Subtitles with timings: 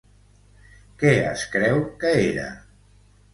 [1.03, 2.47] Què es creu que era?